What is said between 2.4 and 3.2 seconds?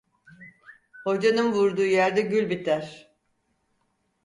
biter.